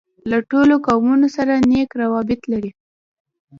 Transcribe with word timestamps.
له 0.29 0.37
ټولو 0.49 0.73
قومونوسره 0.87 1.55
نېک 1.69 1.89
راوبط 1.99 2.41
لري. 2.51 2.71